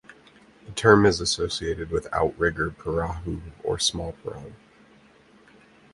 [0.65, 4.53] The term is associated with outrigger perahu or small perahu.